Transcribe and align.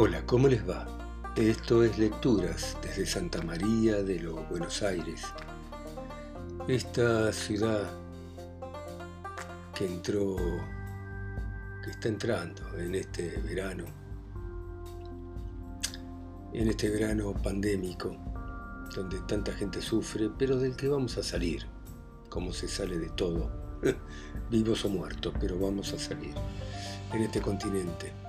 Hola, 0.00 0.24
¿cómo 0.26 0.46
les 0.46 0.62
va? 0.62 0.86
Esto 1.34 1.82
es 1.82 1.98
Lecturas 1.98 2.76
desde 2.80 3.04
Santa 3.04 3.42
María 3.42 4.00
de 4.00 4.20
los 4.20 4.48
Buenos 4.48 4.80
Aires. 4.80 5.22
Esta 6.68 7.32
ciudad 7.32 7.90
que 9.74 9.86
entró, 9.86 10.36
que 11.82 11.90
está 11.90 12.10
entrando 12.10 12.62
en 12.78 12.94
este 12.94 13.40
verano, 13.40 13.86
en 16.52 16.68
este 16.68 16.90
verano 16.90 17.34
pandémico, 17.42 18.16
donde 18.94 19.18
tanta 19.26 19.50
gente 19.50 19.82
sufre, 19.82 20.30
pero 20.38 20.60
del 20.60 20.76
que 20.76 20.86
vamos 20.86 21.18
a 21.18 21.24
salir, 21.24 21.66
como 22.28 22.52
se 22.52 22.68
sale 22.68 22.98
de 22.98 23.08
todo, 23.08 23.50
vivos 24.48 24.84
o 24.84 24.90
muertos, 24.90 25.34
pero 25.40 25.58
vamos 25.58 25.92
a 25.92 25.98
salir 25.98 26.34
en 27.12 27.22
este 27.22 27.40
continente. 27.40 28.27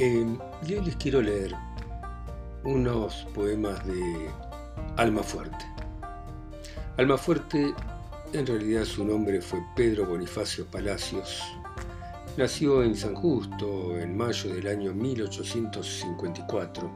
Eh, 0.00 0.24
yo 0.64 0.80
les 0.80 0.94
quiero 0.94 1.20
leer 1.20 1.52
unos 2.62 3.26
poemas 3.34 3.84
de 3.84 4.30
Alma 4.96 5.24
Fuerte. 5.24 5.66
Alma 6.96 7.16
en 8.32 8.46
realidad 8.46 8.84
su 8.84 9.04
nombre 9.04 9.40
fue 9.40 9.58
Pedro 9.74 10.06
Bonifacio 10.06 10.66
Palacios. 10.66 11.42
Nació 12.36 12.84
en 12.84 12.94
San 12.94 13.16
Justo 13.16 13.98
en 13.98 14.16
mayo 14.16 14.54
del 14.54 14.68
año 14.68 14.94
1854. 14.94 16.88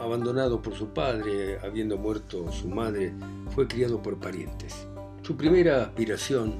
Abandonado 0.00 0.62
por 0.62 0.74
su 0.74 0.88
padre, 0.94 1.58
habiendo 1.62 1.98
muerto 1.98 2.50
su 2.50 2.68
madre, 2.68 3.12
fue 3.54 3.68
criado 3.68 4.00
por 4.00 4.18
parientes. 4.18 4.86
Su 5.20 5.36
primera 5.36 5.82
aspiración 5.82 6.54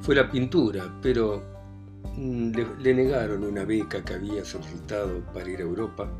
fue 0.00 0.16
la 0.16 0.28
pintura, 0.28 0.98
pero 1.00 1.55
Mm, 2.16 2.52
le, 2.80 2.94
negaron 2.94 3.44
una 3.44 3.64
beca 3.64 4.02
que 4.02 4.14
había 4.14 4.42
solicitado 4.42 5.20
para 5.34 5.50
ir 5.50 5.58
a 5.58 5.64
Europa. 5.64 6.10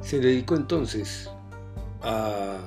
Se 0.00 0.18
dedicó 0.18 0.56
entonces 0.56 1.28
a, 2.00 2.58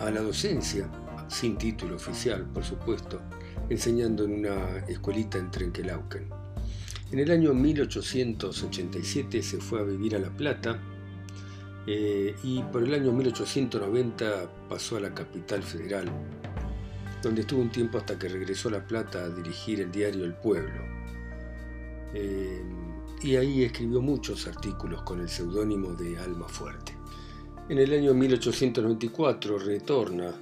la 0.00 0.20
docencia, 0.22 0.88
sin 1.28 1.58
título 1.58 1.96
oficial, 1.96 2.46
por 2.54 2.64
supuesto, 2.64 3.20
enseñando 3.68 4.24
en 4.24 4.32
una 4.32 4.78
escuelita 4.88 5.36
en 5.36 5.50
Trenquelauquen. 5.50 6.30
En 7.12 7.18
el 7.18 7.30
año 7.30 7.52
1887 7.52 9.42
se 9.42 9.58
fue 9.58 9.80
a 9.80 9.82
vivir 9.82 10.16
a 10.16 10.18
La 10.18 10.30
Plata 10.30 10.78
eh, 11.86 12.34
y 12.42 12.62
por 12.62 12.82
el 12.82 12.94
año 12.94 13.12
1890 13.12 14.50
pasó 14.70 14.96
a 14.96 15.00
la 15.00 15.14
capital 15.14 15.62
federal, 15.62 16.08
donde 17.22 17.42
estuvo 17.42 17.60
un 17.60 17.70
tiempo 17.70 17.98
hasta 17.98 18.18
que 18.18 18.28
regresó 18.28 18.68
a 18.68 18.72
La 18.72 18.86
Plata 18.86 19.24
a 19.24 19.28
dirigir 19.28 19.80
el 19.80 19.90
diario 19.90 20.24
El 20.24 20.34
Pueblo. 20.34 20.97
Eh, 22.14 22.62
y 23.22 23.36
ahí 23.36 23.64
escribió 23.64 24.00
muchos 24.00 24.46
artículos 24.46 25.02
con 25.02 25.20
el 25.20 25.28
seudónimo 25.28 25.92
de 25.94 26.18
Alma 26.18 26.48
Fuerte. 26.48 26.96
En 27.68 27.78
el 27.78 27.92
año 27.92 28.14
1894 28.14 29.58
retorna 29.58 30.32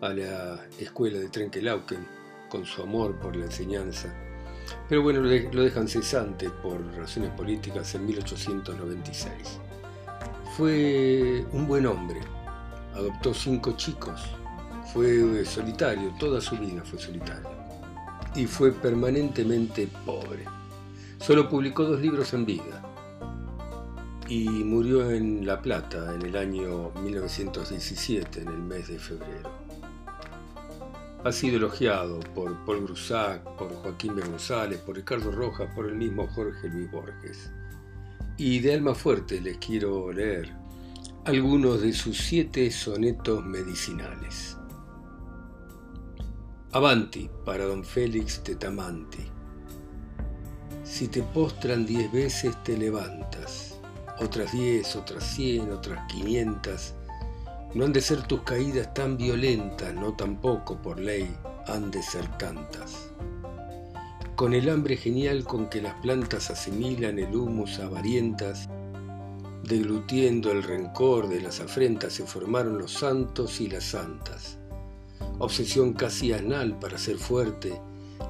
a 0.00 0.08
la 0.08 0.66
escuela 0.78 1.18
de 1.18 1.28
Trenquelauquen 1.28 2.06
con 2.48 2.64
su 2.64 2.82
amor 2.82 3.18
por 3.18 3.36
la 3.36 3.46
enseñanza, 3.46 4.14
pero 4.88 5.02
bueno, 5.02 5.20
lo 5.20 5.62
dejan 5.62 5.88
cesante 5.88 6.48
por 6.50 6.82
razones 6.96 7.30
políticas 7.30 7.94
en 7.94 8.06
1896. 8.06 9.60
Fue 10.56 11.44
un 11.52 11.66
buen 11.66 11.86
hombre, 11.86 12.20
adoptó 12.94 13.34
cinco 13.34 13.72
chicos, 13.76 14.20
fue 14.92 15.44
solitario, 15.44 16.14
toda 16.18 16.40
su 16.40 16.56
vida 16.56 16.82
fue 16.84 16.98
solitario, 16.98 17.48
y 18.34 18.46
fue 18.46 18.72
permanentemente 18.72 19.88
pobre. 20.04 20.44
Solo 21.22 21.48
publicó 21.48 21.84
dos 21.84 22.00
libros 22.00 22.34
en 22.34 22.44
vida 22.44 22.82
y 24.28 24.48
murió 24.48 25.08
en 25.08 25.46
La 25.46 25.62
Plata 25.62 26.12
en 26.16 26.22
el 26.22 26.36
año 26.36 26.90
1917, 27.00 28.40
en 28.40 28.48
el 28.48 28.58
mes 28.58 28.88
de 28.88 28.98
febrero. 28.98 29.48
Ha 31.22 31.30
sido 31.30 31.58
elogiado 31.58 32.18
por 32.34 32.64
Paul 32.64 32.82
Grusac, 32.82 33.40
por 33.56 33.72
Joaquín 33.72 34.16
B. 34.16 34.22
González, 34.22 34.80
por 34.80 34.96
Ricardo 34.96 35.30
Rojas, 35.30 35.72
por 35.76 35.86
el 35.86 35.94
mismo 35.94 36.26
Jorge 36.26 36.68
Luis 36.68 36.90
Borges. 36.90 37.52
Y 38.36 38.58
de 38.58 38.74
alma 38.74 38.92
fuerte 38.92 39.40
les 39.40 39.58
quiero 39.58 40.10
leer 40.12 40.52
algunos 41.24 41.82
de 41.82 41.92
sus 41.92 42.18
siete 42.18 42.68
sonetos 42.72 43.44
medicinales. 43.44 44.56
Avanti 46.72 47.30
para 47.44 47.64
don 47.64 47.84
Félix 47.84 48.42
de 48.42 48.56
Tamanti. 48.56 49.41
Si 50.92 51.08
te 51.08 51.22
postran 51.22 51.86
diez 51.86 52.12
veces 52.12 52.54
te 52.64 52.76
levantas, 52.76 53.80
otras 54.18 54.52
diez, 54.52 54.94
otras 54.94 55.24
cien, 55.24 55.72
otras 55.72 56.06
quinientas. 56.06 56.94
No 57.72 57.86
han 57.86 57.94
de 57.94 58.02
ser 58.02 58.24
tus 58.24 58.42
caídas 58.42 58.92
tan 58.92 59.16
violentas, 59.16 59.94
no 59.94 60.12
tampoco 60.12 60.76
por 60.82 61.00
ley 61.00 61.34
han 61.66 61.90
de 61.90 62.02
ser 62.02 62.28
tantas. 62.36 63.08
Con 64.36 64.52
el 64.52 64.68
hambre 64.68 64.98
genial 64.98 65.44
con 65.44 65.70
que 65.70 65.80
las 65.80 65.94
plantas 66.02 66.50
asimilan 66.50 67.18
el 67.18 67.34
humus 67.34 67.78
avarientas, 67.78 68.68
deglutiendo 69.62 70.52
el 70.52 70.62
rencor 70.62 71.26
de 71.30 71.40
las 71.40 71.60
afrentas 71.60 72.12
se 72.12 72.26
formaron 72.26 72.76
los 72.76 72.92
santos 72.92 73.62
y 73.62 73.68
las 73.68 73.84
santas. 73.84 74.58
Obsesión 75.38 75.94
casi 75.94 76.34
anal 76.34 76.78
para 76.78 76.98
ser 76.98 77.16
fuerte, 77.16 77.80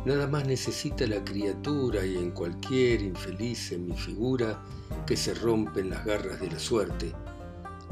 Nada 0.04 0.26
más 0.26 0.44
necesita 0.48 1.06
la 1.06 1.24
criatura 1.24 2.04
y 2.04 2.16
en 2.16 2.32
cualquier 2.32 3.02
infeliz 3.02 3.78
mi 3.78 3.96
figura 3.96 4.60
que 5.06 5.16
se 5.16 5.32
rompen 5.32 5.90
las 5.90 6.04
garras 6.04 6.40
de 6.40 6.50
la 6.50 6.58
suerte. 6.58 7.12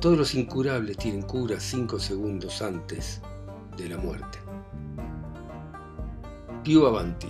Todos 0.00 0.18
los 0.18 0.34
incurables 0.34 0.96
tienen 0.96 1.22
cura 1.22 1.60
cinco 1.60 2.00
segundos 2.00 2.62
antes 2.62 3.20
de 3.76 3.88
la 3.88 3.96
muerte. 3.96 4.38
Pío 6.64 6.88
Avanti. 6.88 7.28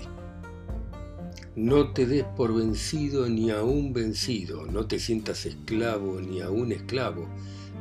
No 1.56 1.92
te 1.92 2.06
des 2.06 2.24
por 2.24 2.54
vencido 2.54 3.28
ni 3.28 3.50
aún 3.50 3.92
vencido, 3.92 4.64
no 4.64 4.86
te 4.86 4.98
sientas 4.98 5.44
esclavo 5.44 6.22
ni 6.22 6.40
aún 6.40 6.72
esclavo. 6.72 7.28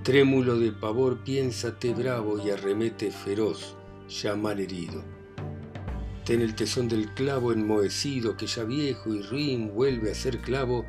Trémulo 0.03 0.59
de 0.59 0.73
pavor, 0.73 1.23
piénsate 1.23 1.93
bravo 1.93 2.45
y 2.45 2.49
arremete 2.49 3.09
feroz, 3.09 3.75
ya 4.09 4.35
mal 4.35 4.59
herido 4.59 5.18
Ten 6.29 6.43
el 6.43 6.53
tesón 6.53 6.87
del 6.87 7.11
clavo 7.15 7.51
enmohecido 7.53 8.37
que 8.37 8.45
ya 8.45 8.63
viejo 8.63 9.11
y 9.15 9.23
ruin 9.23 9.73
vuelve 9.73 10.11
a 10.11 10.13
ser 10.13 10.41
clavo, 10.41 10.85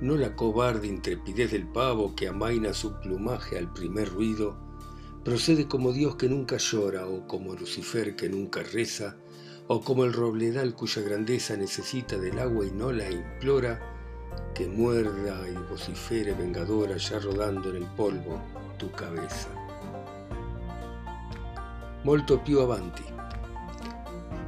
no 0.00 0.16
la 0.16 0.34
cobarde 0.34 0.86
intrepidez 0.86 1.50
del 1.52 1.68
pavo 1.68 2.14
que 2.16 2.26
amaina 2.26 2.72
su 2.72 2.98
plumaje 2.98 3.58
al 3.58 3.70
primer 3.70 4.08
ruido, 4.08 4.56
procede 5.26 5.68
como 5.68 5.92
Dios 5.92 6.16
que 6.16 6.30
nunca 6.30 6.56
llora, 6.56 7.06
o 7.06 7.26
como 7.26 7.52
Lucifer 7.54 8.16
que 8.16 8.30
nunca 8.30 8.62
reza, 8.62 9.18
o 9.66 9.82
como 9.82 10.06
el 10.06 10.14
robledal 10.14 10.74
cuya 10.74 11.02
grandeza 11.02 11.54
necesita 11.54 12.16
del 12.16 12.38
agua 12.38 12.64
y 12.64 12.70
no 12.70 12.92
la 12.92 13.10
implora, 13.10 13.78
que 14.54 14.68
muerda 14.68 15.50
y 15.50 15.70
vocifere 15.70 16.32
vengadora 16.32 16.96
ya 16.96 17.18
rodando 17.18 17.68
en 17.68 17.76
el 17.76 17.88
polvo 17.94 18.40
tu 18.78 18.90
cabeza. 18.90 19.50
Molto 22.04 22.42
più 22.42 22.58
avanti 22.60 23.12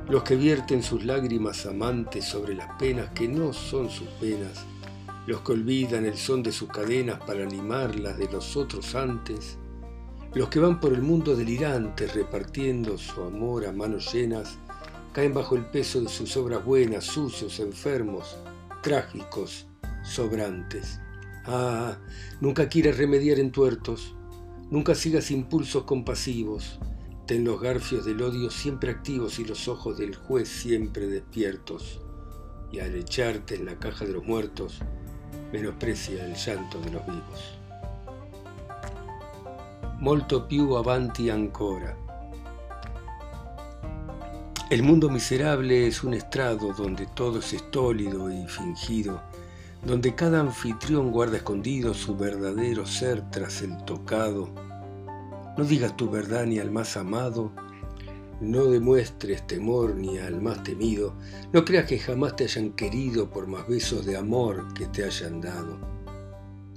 los 0.08 0.22
que 0.22 0.36
vierten 0.36 0.82
sus 0.82 1.04
lágrimas 1.04 1.64
amantes 1.64 2.26
sobre 2.26 2.54
las 2.54 2.76
penas 2.78 3.10
que 3.14 3.26
no 3.26 3.52
son 3.52 3.88
sus 3.88 4.08
penas, 4.20 4.64
los 5.26 5.40
que 5.40 5.52
olvidan 5.52 6.04
el 6.04 6.16
son 6.16 6.42
de 6.42 6.52
sus 6.52 6.68
cadenas 6.68 7.18
para 7.20 7.42
animarlas 7.42 8.18
de 8.18 8.30
los 8.30 8.56
otros 8.56 8.94
antes, 8.94 9.56
los 10.34 10.48
que 10.48 10.60
van 10.60 10.78
por 10.78 10.92
el 10.92 11.00
mundo 11.00 11.34
delirantes 11.34 12.14
repartiendo 12.14 12.98
su 12.98 13.22
amor 13.22 13.66
a 13.66 13.72
manos 13.72 14.12
llenas, 14.12 14.58
caen 15.12 15.32
bajo 15.32 15.56
el 15.56 15.64
peso 15.64 16.00
de 16.02 16.08
sus 16.08 16.36
obras 16.36 16.64
buenas, 16.64 17.04
sucios, 17.04 17.58
enfermos, 17.60 18.36
trágicos, 18.82 19.66
sobrantes. 20.02 21.00
Ah, 21.46 21.96
nunca 22.40 22.68
quieras 22.68 22.98
remediar 22.98 23.38
en 23.38 23.52
tuertos, 23.52 24.14
nunca 24.70 24.94
sigas 24.94 25.30
impulsos 25.30 25.84
compasivos, 25.84 26.78
Ten 27.26 27.42
los 27.42 27.58
garfios 27.58 28.04
del 28.04 28.20
odio 28.20 28.50
siempre 28.50 28.90
activos 28.90 29.38
y 29.38 29.46
los 29.46 29.66
ojos 29.66 29.96
del 29.96 30.14
juez 30.14 30.46
siempre 30.46 31.06
despiertos. 31.06 32.02
Y 32.70 32.80
al 32.80 32.94
echarte 32.94 33.54
en 33.54 33.64
la 33.64 33.78
caja 33.78 34.04
de 34.04 34.12
los 34.12 34.24
muertos, 34.24 34.80
menosprecia 35.50 36.26
el 36.26 36.34
llanto 36.34 36.78
de 36.80 36.90
los 36.90 37.06
vivos. 37.06 37.58
Molto 40.00 40.46
più 40.46 40.76
avanti 40.76 41.30
ancora. 41.30 41.96
El 44.68 44.82
mundo 44.82 45.08
miserable 45.08 45.86
es 45.86 46.04
un 46.04 46.12
estrado 46.12 46.74
donde 46.74 47.06
todo 47.06 47.38
es 47.38 47.54
estólido 47.54 48.30
y 48.30 48.46
fingido, 48.48 49.22
donde 49.82 50.14
cada 50.14 50.40
anfitrión 50.40 51.10
guarda 51.10 51.38
escondido 51.38 51.94
su 51.94 52.18
verdadero 52.18 52.84
ser 52.84 53.30
tras 53.30 53.62
el 53.62 53.82
tocado 53.84 54.63
no 55.56 55.64
digas 55.64 55.96
tu 55.96 56.10
verdad 56.10 56.46
ni 56.46 56.58
al 56.58 56.70
más 56.70 56.96
amado, 56.96 57.52
No 58.40 58.64
demuestres 58.64 59.46
temor 59.46 59.94
ni 59.94 60.18
al 60.18 60.42
más 60.42 60.64
temido, 60.64 61.14
no 61.52 61.64
creas 61.64 61.86
que 61.86 62.00
jamás 62.00 62.34
te 62.34 62.44
hayan 62.44 62.72
querido 62.72 63.30
por 63.30 63.46
más 63.46 63.66
besos 63.68 64.04
de 64.04 64.16
amor 64.16 64.74
que 64.74 64.86
te 64.86 65.04
hayan 65.04 65.40
dado. 65.40 65.78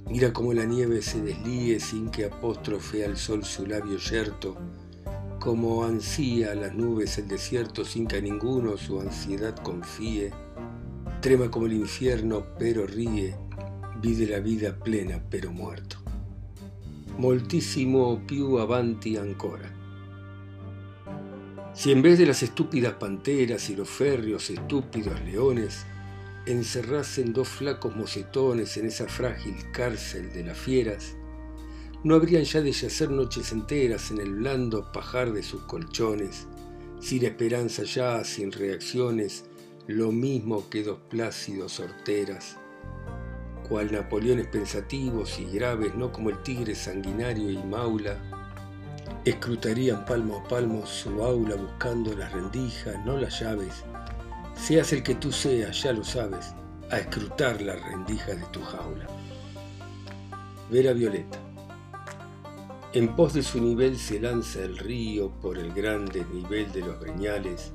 Mira 0.08 0.32
cómo 0.32 0.54
la 0.54 0.64
nieve 0.64 1.02
se 1.02 1.20
deslíe 1.20 1.80
sin 1.80 2.10
que 2.10 2.26
apóstrofe 2.26 3.04
al 3.04 3.16
sol 3.16 3.44
su 3.44 3.66
labio 3.66 3.98
yerto, 3.98 4.56
como 5.40 5.84
ansía 5.84 6.54
las 6.54 6.74
nubes 6.74 7.18
el 7.18 7.28
desierto 7.28 7.84
sin 7.84 8.06
que 8.06 8.16
a 8.16 8.20
ninguno 8.20 8.76
su 8.76 9.00
ansiedad 9.00 9.54
confíe. 9.56 10.32
Trema 11.20 11.50
como 11.50 11.66
el 11.66 11.74
infierno, 11.74 12.46
pero 12.58 12.86
ríe, 12.86 13.36
vide 14.00 14.26
la 14.26 14.38
vida 14.38 14.78
plena, 14.78 15.22
pero 15.28 15.52
muerto. 15.52 15.97
Moltísimo 17.18 18.22
più 18.24 18.54
avanti 18.54 19.16
ancora. 19.16 19.68
Si 21.72 21.90
en 21.90 22.00
vez 22.00 22.16
de 22.16 22.26
las 22.26 22.44
estúpidas 22.44 22.92
panteras 22.94 23.68
y 23.70 23.74
los 23.74 23.88
férreos 23.88 24.50
estúpidos 24.50 25.20
leones, 25.22 25.84
encerrasen 26.46 27.32
dos 27.32 27.48
flacos 27.48 27.96
mocetones 27.96 28.76
en 28.76 28.86
esa 28.86 29.08
frágil 29.08 29.56
cárcel 29.72 30.32
de 30.32 30.44
las 30.44 30.56
fieras, 30.56 31.16
no 32.04 32.14
habrían 32.14 32.44
ya 32.44 32.60
de 32.60 32.70
yacer 32.70 33.10
noches 33.10 33.50
enteras 33.50 34.12
en 34.12 34.18
el 34.18 34.36
blando 34.36 34.92
pajar 34.92 35.32
de 35.32 35.42
sus 35.42 35.62
colchones, 35.62 36.46
sin 37.00 37.24
esperanza 37.24 37.82
ya, 37.82 38.22
sin 38.22 38.52
reacciones, 38.52 39.44
lo 39.88 40.12
mismo 40.12 40.70
que 40.70 40.84
dos 40.84 41.00
plácidos 41.08 41.80
horteras, 41.80 42.58
cual 43.68 43.92
Napoleones 43.92 44.46
pensativos 44.46 45.38
y 45.38 45.44
graves, 45.44 45.94
no 45.94 46.10
como 46.10 46.30
el 46.30 46.42
tigre 46.42 46.74
sanguinario 46.74 47.50
y 47.50 47.58
maula, 47.58 48.16
escrutarían 49.24 50.04
palmo 50.04 50.38
a 50.38 50.48
palmo 50.48 50.86
su 50.86 51.22
aula 51.22 51.54
buscando 51.56 52.14
las 52.14 52.32
rendijas, 52.32 52.96
no 53.04 53.16
las 53.16 53.40
llaves, 53.40 53.84
Seas 54.58 54.92
el 54.92 55.02
que 55.04 55.14
tú 55.14 55.30
seas, 55.30 55.82
ya 55.82 55.92
lo 55.92 56.02
sabes, 56.02 56.52
a 56.90 56.98
escrutar 56.98 57.62
la 57.62 57.76
rendija 57.76 58.34
de 58.34 58.44
tu 58.50 58.60
jaula. 58.60 59.06
Vera 60.68 60.92
Violeta. 60.92 61.38
En 62.92 63.14
pos 63.14 63.34
de 63.34 63.42
su 63.42 63.60
nivel 63.60 63.96
se 63.96 64.18
lanza 64.18 64.62
el 64.64 64.76
río 64.76 65.30
por 65.40 65.58
el 65.58 65.72
grande 65.72 66.26
nivel 66.32 66.70
de 66.72 66.80
los 66.80 66.98
breñales. 66.98 67.72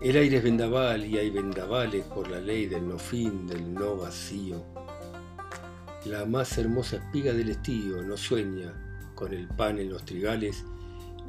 El 0.00 0.16
aire 0.16 0.38
es 0.38 0.42
vendaval 0.42 1.06
y 1.06 1.18
hay 1.18 1.30
vendavales 1.30 2.04
por 2.06 2.28
la 2.28 2.40
ley 2.40 2.66
del 2.66 2.88
no 2.88 2.98
fin, 2.98 3.46
del 3.46 3.72
no 3.72 3.96
vacío. 3.96 4.71
La 6.04 6.26
más 6.26 6.58
hermosa 6.58 6.96
espiga 6.96 7.32
del 7.32 7.50
estío 7.50 8.02
no 8.02 8.16
sueña 8.16 8.74
con 9.14 9.32
el 9.32 9.46
pan 9.46 9.78
en 9.78 9.90
los 9.90 10.04
trigales, 10.04 10.64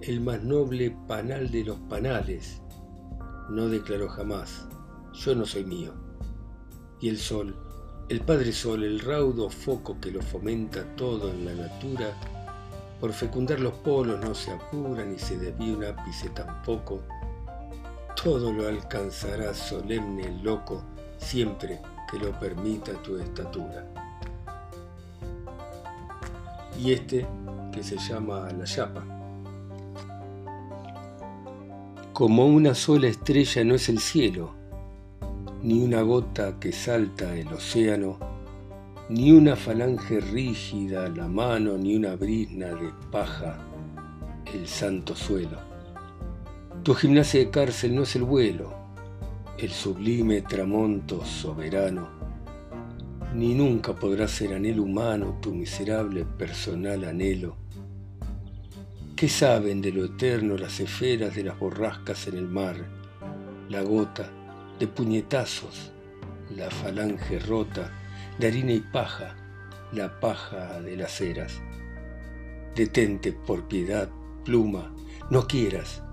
el 0.02 0.20
más 0.20 0.44
noble 0.44 0.98
panal 1.08 1.52
de 1.52 1.64
los 1.64 1.78
panales 1.82 2.60
no 3.50 3.70
declaró 3.70 4.10
jamás, 4.10 4.66
yo 5.14 5.36
no 5.36 5.46
soy 5.46 5.64
mío. 5.64 5.94
Y 7.00 7.10
el 7.10 7.20
sol, 7.20 7.56
el 8.10 8.22
Padre 8.22 8.52
Sol, 8.52 8.84
el 8.84 9.00
raudo 9.00 9.50
foco 9.50 10.00
que 10.02 10.10
lo 10.10 10.24
fomenta 10.24 10.84
todo 10.96 11.30
en 11.30 11.46
la 11.46 11.54
natura, 11.54 12.18
por 13.00 13.14
fecundar 13.14 13.60
los 13.60 13.74
polos 13.74 14.20
no 14.22 14.34
se 14.34 14.52
apura 14.52 15.06
ni 15.06 15.20
se 15.20 15.38
desvía 15.38 15.78
un 15.78 15.84
ápice 15.84 16.30
tampoco, 16.30 17.04
todo 18.22 18.52
lo 18.52 18.68
alcanzará 18.68 19.54
solemne, 19.54 20.42
loco, 20.42 20.84
siempre 21.20 21.80
que 22.10 22.18
lo 22.18 22.32
permita 22.40 22.94
tu 23.04 23.18
estatura. 23.18 24.03
Y 26.82 26.92
este, 26.92 27.26
que 27.72 27.84
se 27.84 27.98
llama 27.98 28.50
la 28.52 28.66
chapa, 28.66 29.04
como 32.14 32.46
una 32.46 32.76
sola 32.76 33.08
estrella 33.08 33.64
no 33.64 33.76
es 33.76 33.90
el 33.90 34.00
cielo, 34.00 34.52
ni 35.64 35.82
una 35.82 36.02
gota 36.02 36.60
que 36.60 36.72
salta 36.72 37.36
el 37.36 37.48
océano, 37.48 38.18
ni 39.10 39.32
una 39.32 39.56
falange 39.56 40.20
rígida 40.20 41.10
la 41.10 41.28
mano, 41.28 41.78
ni 41.78 41.96
una 41.96 42.16
brisna 42.16 42.68
de 42.68 42.92
paja 43.12 43.58
el 44.54 44.68
santo 44.68 45.16
suelo. 45.16 45.58
Tu 46.84 46.94
gimnasia 46.94 47.40
de 47.40 47.50
cárcel 47.50 47.96
no 47.96 48.04
es 48.04 48.16
el 48.16 48.24
vuelo, 48.24 48.74
el 49.58 49.72
sublime 49.72 50.42
tramonto 50.42 51.26
soberano, 51.26 52.08
ni 53.34 53.54
nunca 53.56 53.94
podrá 53.94 54.28
ser 54.28 54.54
anhelo 54.54 54.84
humano 54.84 55.40
tu 55.42 55.54
miserable 55.54 56.26
personal 56.26 57.04
anhelo 57.04 57.58
¿Qué 59.16 59.30
saben 59.30 59.82
de 59.82 59.94
lo 59.94 60.04
eterno 60.04 60.58
las 60.58 60.82
esferas 60.82 61.34
de 61.34 61.44
las 61.44 61.58
borrascas 61.58 62.28
en 62.28 62.36
el 62.36 62.50
mar? 62.50 62.76
La 63.70 63.82
gota 63.82 64.30
de 64.78 64.86
puñetazos, 64.86 65.94
la 66.54 66.70
falange 66.70 67.40
rota 67.40 67.90
de 68.38 68.48
harina 68.48 68.74
y 68.74 68.82
paja, 68.82 69.38
la 69.94 70.20
paja 70.20 70.82
de 70.82 70.98
las 70.98 71.22
eras. 71.22 71.62
Detente 72.76 73.32
por 73.32 73.68
piedad, 73.70 74.10
pluma, 74.44 74.94
no 75.30 75.48
quieras 75.48 76.04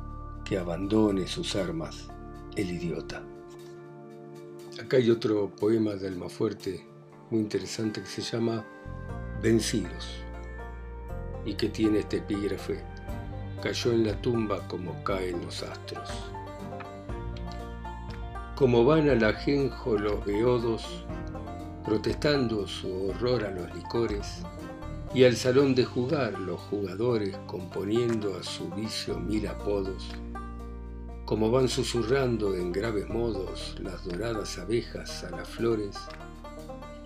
que 0.45 0.57
abandone 0.57 1.27
sus 1.27 1.57
armas 1.57 2.09
el 2.55 2.71
idiota. 2.71 3.25
Acá 4.81 4.99
hay 4.99 5.11
otro 5.11 5.51
poema 5.57 5.95
de 5.95 6.07
Almafuerte 6.07 6.90
muy 7.31 7.41
interesante 7.41 8.01
que 8.03 8.09
se 8.09 8.23
llama 8.23 8.65
Vencidos 9.41 10.23
y 11.45 11.55
que 11.55 11.69
tiene 11.69 12.01
este 12.01 12.19
epígrafe 12.19 12.83
cayó 13.63 13.93
en 13.93 14.07
la 14.07 14.21
tumba 14.21 14.67
como 14.69 15.03
caen 15.05 15.45
los 15.45 15.63
astros. 15.63 16.09
Como 18.57 18.85
van 18.85 19.09
al 19.09 19.23
ajenjo 19.25 19.97
los 19.97 20.25
beodos, 20.25 21.05
protestando 21.85 22.67
su 22.67 23.09
horror 23.09 23.45
a 23.45 23.51
los 23.51 23.75
licores, 23.75 24.43
y 25.15 25.25
al 25.25 25.37
salón 25.37 25.75
de 25.75 25.85
jugar 25.85 26.39
los 26.39 26.61
jugadores 26.61 27.37
componiendo 27.47 28.37
a 28.37 28.43
su 28.43 28.69
vicio 28.71 29.19
mil 29.19 29.47
apodos, 29.47 30.09
como 31.25 31.51
van 31.51 31.69
susurrando 31.69 32.55
en 32.55 32.73
graves 32.73 33.09
modos 33.09 33.77
las 33.81 34.05
doradas 34.05 34.59
abejas 34.59 35.25
a 35.25 35.31
las 35.31 35.49
flores, 35.49 35.97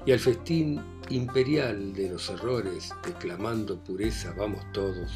y 0.07 0.13
al 0.13 0.19
festín 0.19 0.81
imperial 1.09 1.93
de 1.93 2.11
los 2.11 2.29
errores, 2.31 2.93
declamando 3.05 3.83
pureza 3.83 4.35
vamos 4.37 4.65
todos, 4.73 5.11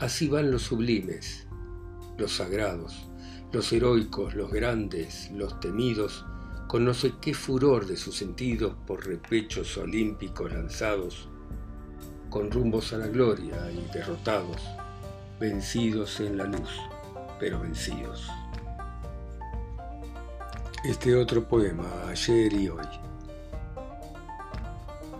Así 0.00 0.26
van 0.26 0.50
los 0.50 0.62
sublimes, 0.62 1.46
los 2.18 2.32
sagrados, 2.32 3.06
los 3.52 3.72
heroicos, 3.72 4.34
los 4.34 4.50
grandes, 4.50 5.30
los 5.30 5.60
temidos, 5.60 6.26
con 6.66 6.84
no 6.84 6.92
sé 6.92 7.14
qué 7.20 7.32
furor 7.32 7.86
de 7.86 7.96
sus 7.96 8.16
sentidos 8.16 8.74
por 8.86 9.06
repechos 9.06 9.78
olímpicos 9.78 10.52
lanzados, 10.52 11.28
con 12.28 12.50
rumbos 12.50 12.92
a 12.92 12.98
la 12.98 13.06
gloria 13.06 13.70
y 13.70 13.88
derrotados, 13.94 14.60
vencidos 15.38 16.18
en 16.18 16.38
la 16.38 16.44
luz, 16.44 16.70
pero 17.38 17.60
vencidos. 17.60 18.28
Este 20.84 21.14
otro 21.14 21.48
poema, 21.48 22.08
ayer 22.08 22.52
y 22.52 22.68
hoy. 22.68 23.03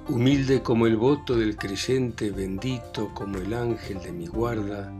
Humilde 0.06 0.62
como 0.62 0.86
el 0.86 0.98
voto 0.98 1.34
del 1.34 1.56
creyente, 1.56 2.30
bendito 2.30 3.08
como 3.14 3.38
el 3.38 3.54
ángel 3.54 4.02
de 4.02 4.12
mi 4.12 4.26
guarda, 4.26 4.92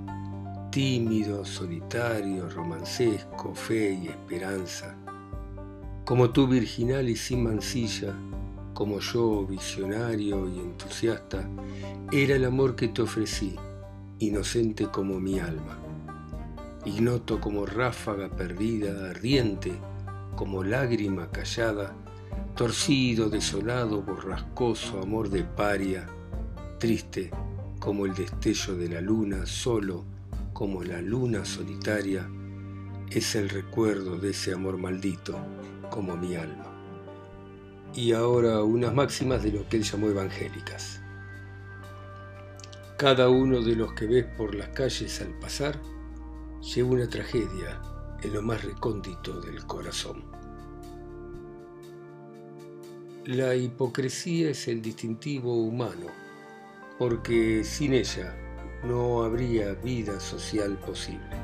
tímido, 0.71 1.45
solitario, 1.45 2.49
romancesco, 2.49 3.55
fe 3.55 3.93
y 4.03 4.09
esperanza. 4.09 4.97
Como 6.07 6.31
tú 6.31 6.49
virginal 6.49 7.07
y 7.11 7.17
sin 7.17 7.45
mancilla, 7.45 8.15
como 8.73 8.99
yo 9.01 9.45
visionario 9.45 10.49
y 10.49 10.59
entusiasta, 10.61 11.47
era 12.11 12.37
el 12.37 12.47
amor 12.47 12.75
que 12.75 12.89
te 12.89 13.03
ofrecí, 13.03 13.57
inocente 14.21 14.87
como 14.87 15.21
mi 15.21 15.39
alma. 15.39 15.79
Ignoto 16.87 17.43
como 17.43 17.67
ráfaga 17.67 18.31
perdida, 18.31 19.11
ardiente, 19.11 19.75
como 20.35 20.65
lágrima 20.65 21.31
callada, 21.31 21.95
torcido, 22.55 23.29
desolado, 23.29 24.03
borrascoso, 24.03 25.01
amor 25.01 25.29
de 25.29 25.43
paria, 25.43 26.07
triste 26.79 27.31
como 27.81 28.07
el 28.07 28.15
destello 28.15 28.77
de 28.77 28.89
la 28.89 29.01
luna, 29.01 29.45
solo 29.45 30.05
como 30.53 30.85
la 30.85 31.03
luna 31.03 31.45
solitaria, 31.45 32.29
es 33.11 33.35
el 33.35 33.49
recuerdo 33.49 34.19
de 34.19 34.31
ese 34.31 34.53
amor 34.55 34.79
maldito 34.79 35.37
como 35.91 36.17
mi 36.17 36.37
alma. 36.37 36.71
Y 37.93 38.13
ahora 38.13 38.63
unas 38.63 38.95
máximas 38.95 39.43
de 39.43 39.53
lo 39.53 39.69
que 39.69 39.79
él 39.79 39.83
llamó 39.83 40.09
evangélicas. 40.09 41.01
Cada 42.97 43.29
uno 43.29 43.61
de 43.63 43.75
los 43.75 43.93
que 43.95 44.07
ves 44.07 44.27
por 44.37 44.55
las 44.55 44.69
calles 44.69 45.21
al 45.21 45.37
pasar 45.41 45.81
lleva 46.61 46.91
una 46.91 47.09
tragedia 47.09 47.81
en 48.23 48.33
lo 48.33 48.43
más 48.43 48.65
recóndito 48.65 49.41
del 49.41 49.67
corazón. 49.67 50.44
La 53.27 53.55
hipocresía 53.55 54.51
es 54.51 54.69
el 54.69 54.83
distintivo 54.83 55.55
humano, 55.55 56.09
porque 56.99 57.65
sin 57.65 57.95
ella 57.95 58.37
no 58.87 59.23
habría 59.23 59.73
vida 59.73 60.21
social 60.21 60.77
posible. 60.81 61.35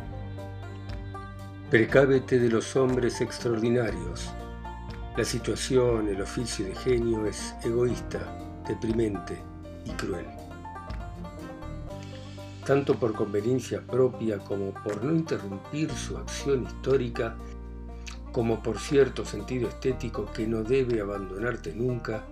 Precávete 1.71 2.39
de 2.39 2.51
los 2.51 2.77
hombres 2.77 3.23
extraordinarios. 3.23 4.29
La 5.17 5.25
situación, 5.25 6.09
el 6.09 6.21
oficio 6.21 6.67
de 6.67 6.75
genio 6.75 7.25
es 7.25 7.55
egoísta, 7.65 8.63
deprimente 8.69 9.39
y 9.87 9.91
cruel. 9.93 10.27
Tanto 12.67 12.95
por 12.99 13.15
conveniencia 13.15 13.81
propia 13.81 14.37
como 14.41 14.75
por 14.85 15.03
no 15.03 15.13
interrumpir 15.15 15.91
su 15.93 16.19
acción 16.19 16.65
histórica, 16.65 17.39
como 18.33 18.63
por 18.63 18.79
cierto 18.79 19.25
sentido 19.25 19.69
estético 19.69 20.31
que 20.33 20.47
no 20.47 20.63
debe 20.63 21.01
abandonarte 21.01 21.75
nunca, 21.75 22.25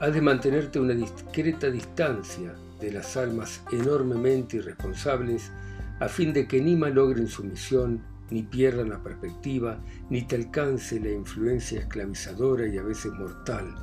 has 0.00 0.14
de 0.14 0.20
mantenerte 0.20 0.80
una 0.80 0.94
discreta 0.94 1.70
distancia 1.70 2.54
de 2.80 2.92
las 2.92 3.16
almas 3.16 3.62
enormemente 3.70 4.56
irresponsables 4.56 5.52
a 6.00 6.08
fin 6.08 6.32
de 6.32 6.48
que 6.48 6.60
ni 6.60 6.76
malogren 6.76 7.28
su 7.28 7.44
misión, 7.44 8.02
ni 8.30 8.42
pierdan 8.42 8.88
la 8.88 9.02
perspectiva, 9.02 9.78
ni 10.08 10.22
te 10.22 10.36
alcance 10.36 10.98
la 10.98 11.10
influencia 11.10 11.80
esclavizadora 11.80 12.66
y 12.66 12.78
a 12.78 12.82
veces 12.82 13.12
mortal 13.12 13.74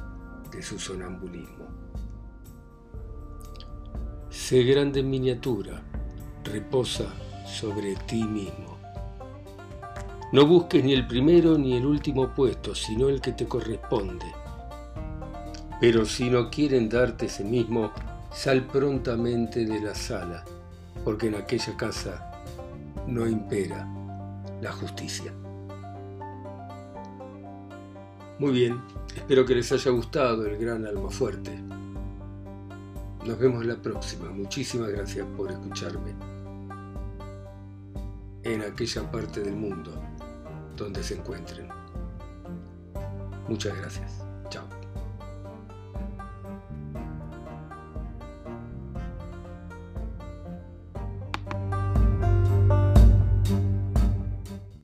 de 0.51 0.63
su 0.63 0.79
sonambulismo. 0.79 1.67
Sé 4.29 4.63
grande 4.63 5.01
en 5.01 5.09
miniatura, 5.09 5.83
reposa 6.43 7.13
sobre 7.45 7.95
ti 8.07 8.23
mismo. 8.23 8.66
No 10.33 10.45
busques 10.45 10.83
ni 10.83 10.91
el 10.91 11.07
primero 11.07 11.57
ni 11.57 11.77
el 11.77 11.85
último 11.85 12.33
puesto, 12.33 12.75
sino 12.75 13.07
el 13.07 13.21
que 13.21 13.31
te 13.31 13.47
corresponde. 13.47 14.25
Pero 15.79 16.03
si 16.03 16.29
no 16.29 16.49
quieren 16.49 16.89
darte 16.89 17.27
ese 17.27 17.45
mismo, 17.45 17.93
sal 18.29 18.67
prontamente 18.67 19.65
de 19.65 19.79
la 19.79 19.95
sala, 19.95 20.43
porque 21.05 21.27
en 21.27 21.35
aquella 21.35 21.77
casa 21.77 22.29
no 23.07 23.25
impera 23.25 23.87
la 24.61 24.73
justicia. 24.73 25.31
Muy 28.37 28.51
bien, 28.51 28.81
espero 29.15 29.45
que 29.45 29.55
les 29.55 29.71
haya 29.71 29.91
gustado 29.91 30.45
el 30.45 30.57
gran 30.57 30.85
alma 30.85 31.09
fuerte. 31.09 31.57
Nos 33.25 33.39
vemos 33.39 33.65
la 33.65 33.77
próxima. 33.77 34.29
Muchísimas 34.29 34.89
gracias 34.89 35.25
por 35.37 35.51
escucharme 35.51 36.13
en 38.43 38.61
aquella 38.61 39.09
parte 39.09 39.41
del 39.41 39.55
mundo 39.55 40.06
donde 40.77 41.03
se 41.03 41.15
encuentren. 41.15 41.69
Muchas 43.47 43.77
gracias. 43.77 44.26